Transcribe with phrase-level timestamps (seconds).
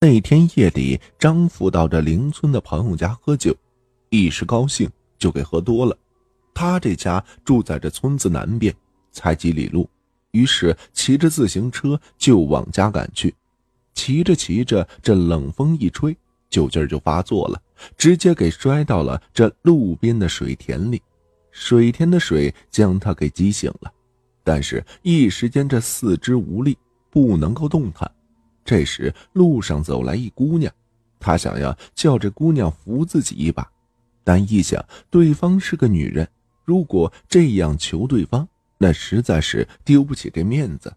[0.00, 3.52] 那天夜里，张福到这邻村的朋友家喝酒，
[4.10, 5.98] 一时高兴就给喝多了。
[6.54, 8.72] 他这家住在这村子南边，
[9.10, 9.90] 才几里路，
[10.30, 13.34] 于是骑着自行车就往家赶去。
[13.92, 16.16] 骑着骑着，这冷风一吹，
[16.48, 17.60] 酒劲儿就发作了，
[17.96, 21.02] 直接给摔到了这路边的水田里。
[21.50, 23.92] 水田的水将他给激醒了，
[24.44, 26.78] 但是一时间这四肢无力，
[27.10, 28.08] 不能够动弹。
[28.68, 30.70] 这时，路上走来一姑娘，
[31.18, 33.66] 他想要叫这姑娘扶自己一把，
[34.22, 36.28] 但一想对方是个女人，
[36.66, 38.46] 如果这样求对方，
[38.76, 40.94] 那实在是丢不起这面子。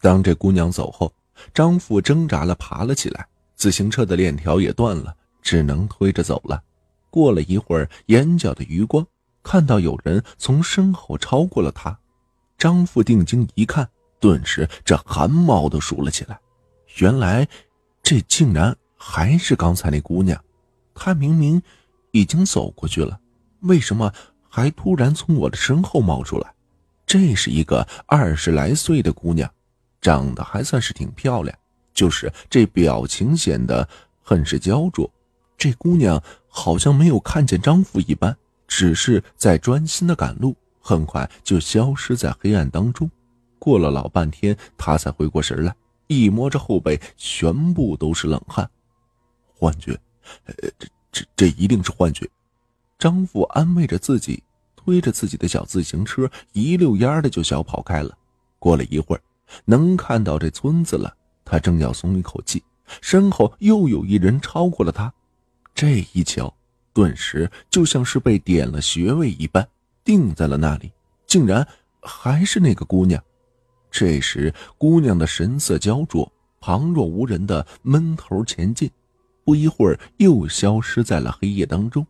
[0.00, 1.12] 当这姑娘走后，
[1.52, 6.62] 张富挣扎了爬了起来，自行车的链条也断了，只能推着走了。
[7.10, 9.06] 过了一会儿，眼角的余光
[9.42, 11.94] 看到有人从身后超过了他，
[12.56, 13.86] 张富定睛一看，
[14.18, 16.40] 顿时这汗毛都竖了起来。
[16.96, 17.46] 原来，
[18.02, 20.42] 这竟然还是刚才那姑娘。
[20.94, 21.62] 她明明
[22.10, 23.18] 已经走过去了，
[23.60, 24.12] 为什么
[24.48, 26.52] 还突然从我的身后冒出来？
[27.06, 29.50] 这是一个二十来岁的姑娘，
[30.00, 31.56] 长得还算是挺漂亮，
[31.94, 33.88] 就是这表情显得
[34.22, 35.10] 很是焦灼。
[35.56, 38.36] 这姑娘好像没有看见张富一般，
[38.68, 43.10] 只是在专心的赶路，很快就消失在黑暗当中。
[43.58, 45.74] 过了老半天，她才回过神来。
[46.10, 48.68] 一摸着后背，全部都是冷汗，
[49.56, 49.92] 幻觉，
[50.46, 52.28] 呃这这这一定是幻觉。
[52.98, 54.42] 张富安慰着自己，
[54.74, 58.18] 推着自己的小自行车，一溜烟的就小跑开了。
[58.58, 59.22] 过了一会儿，
[59.64, 61.14] 能看到这村子了。
[61.44, 62.60] 他正要松一口气，
[63.00, 65.14] 身后又有一人超过了他。
[65.76, 66.52] 这一瞧，
[66.92, 69.68] 顿时就像是被点了穴位一般，
[70.02, 70.90] 定在了那里。
[71.28, 71.64] 竟然
[72.02, 73.22] 还是那个姑娘。
[73.90, 78.90] 这时，姑娘的神色焦灼，旁若无人的闷头前进，
[79.44, 82.06] 不一会儿又消失在了黑夜当中。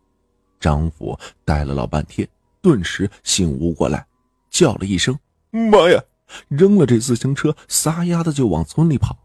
[0.59, 2.27] 张福呆了老半天，
[2.61, 4.05] 顿时醒悟过来，
[4.49, 5.17] 叫了一声
[5.49, 6.01] ：“妈呀！”
[6.47, 9.17] 扔了这自行车，撒丫子就往村里跑。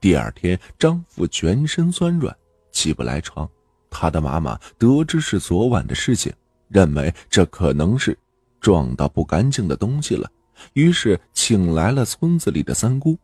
[0.00, 2.34] 第二天，张福全身酸软，
[2.72, 3.48] 起不来床。
[3.90, 6.32] 他的妈妈得知是昨晚的事情，
[6.68, 8.18] 认为这可能是
[8.60, 10.28] 撞到不干净的东西了。
[10.72, 13.18] 于是请来了村子里的三姑。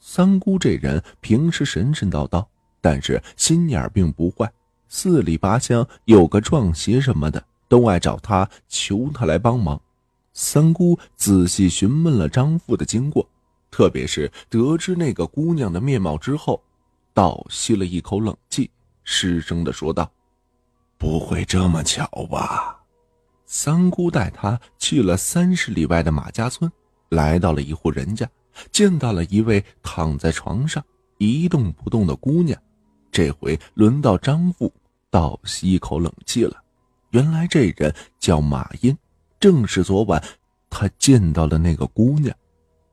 [0.00, 2.44] 三姑这人平时神神叨叨，
[2.80, 4.50] 但是心眼并不坏。
[4.88, 9.80] 四里八乡有个撞邪什么的，都爱找她求她来帮忙。
[10.32, 13.26] 三姑仔细询问了张富的经过，
[13.70, 16.62] 特别是得知那个姑娘的面貌之后，
[17.12, 18.70] 倒吸了一口冷气，
[19.04, 20.10] 失声的说道
[20.98, 22.80] ：“不会这么巧吧？”
[23.46, 26.70] 三姑带他去了三十里外的马家村，
[27.10, 28.28] 来到了一户人家，
[28.72, 30.82] 见到了一位躺在床上
[31.18, 32.58] 一动不动的姑娘。
[33.12, 34.72] 这回轮到张富
[35.10, 36.56] 倒吸一口冷气了。
[37.10, 38.96] 原来这人叫马英，
[39.38, 40.22] 正是昨晚
[40.68, 42.34] 他见到的那个姑娘。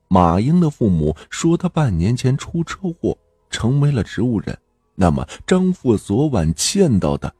[0.07, 3.17] 马英的父母说他半年前出车祸，
[3.49, 4.55] 成为了植物人。
[4.93, 7.33] 那么张富昨晚见到的，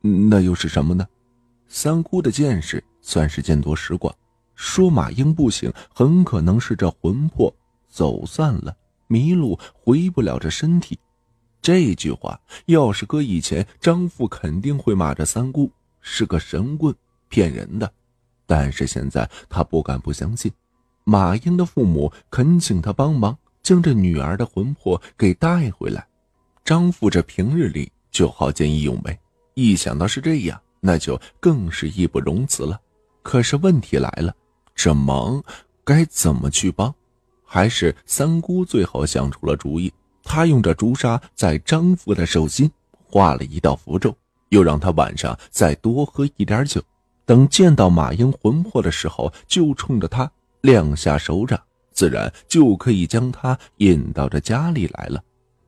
[0.00, 1.06] 那又是什么呢？
[1.74, 4.14] 三姑的见识算是见多识广，
[4.54, 7.52] 说马英不行，很可能是这魂魄
[7.88, 10.98] 走散了，迷路回不了这身体。
[11.62, 15.72] 这句话要是搁以前，张富肯定会骂这三姑
[16.02, 16.94] 是个神棍，
[17.30, 17.90] 骗人的。
[18.44, 20.52] 但是现在他不敢不相信，
[21.04, 26.06] 马英的父母恳请他帮忙，将这女儿的魂魄给带回来。
[26.66, 29.18] 张富这平日里就好见义勇为，
[29.54, 30.60] 一想到是这样。
[30.84, 32.78] 那就更是义不容辞了。
[33.22, 34.34] 可是问题来了，
[34.74, 35.40] 这忙
[35.84, 36.92] 该怎么去帮？
[37.44, 39.92] 还是三姑最后想出了主意。
[40.24, 42.68] 她用这朱砂在张富的手心
[43.04, 44.12] 画了一道符咒，
[44.48, 46.82] 又让他晚上再多喝一点酒。
[47.24, 50.28] 等见到马英魂魄的时候，就冲着他
[50.62, 51.60] 亮下手掌，
[51.92, 55.22] 自然就可以将他引到这家里来了。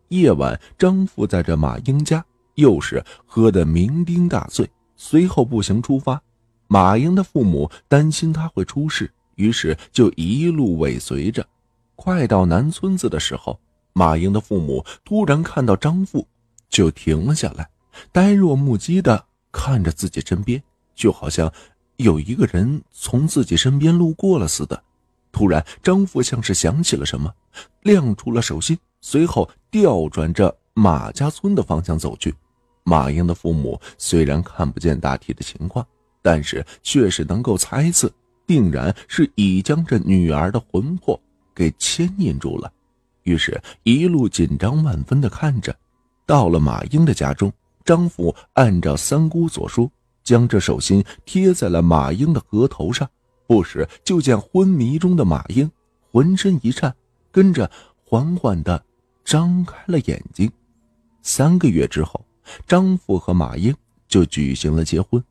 [0.09, 2.25] 夜晚，张富在这马英家
[2.57, 4.69] 又是喝得酩酊大醉。
[4.97, 6.23] 随后步行出发，
[6.67, 11.47] 马英的父母担心他会出事，于是就一路尾随着。
[11.97, 13.59] 快到南村子的时候，
[13.93, 16.27] 马英的父母突然看到张富，
[16.69, 17.69] 就停了下来，
[18.11, 20.63] 呆若木鸡的看着自己身边，
[20.95, 21.53] 就好像
[21.97, 24.83] 有一个人从自己身边路过了似的。
[25.31, 27.33] 突然，张富像是想起了什么，
[27.83, 32.35] 亮出了手心，随后调转着马家村的方向走去。
[32.85, 35.85] 马英的父母虽然看不见大体的情况，
[36.23, 38.11] 但是却是能够猜测，
[38.47, 41.19] 定然是已将这女儿的魂魄
[41.55, 42.71] 给牵引住了。
[43.23, 45.75] 于是，一路紧张万分的看着。
[46.27, 47.51] 到了马英的家中，
[47.85, 49.91] 张父按照三姑所说，
[50.23, 53.09] 将这手心贴在了马英的额头上。
[53.47, 55.71] 不时就见昏迷中的马英
[56.11, 56.95] 浑身一颤，
[57.31, 57.71] 跟着
[58.05, 58.83] 缓缓的
[59.25, 60.51] 张开了眼睛。
[61.23, 62.25] 三个月之后，
[62.67, 63.75] 张富和马英
[64.09, 65.23] 就举行了结婚。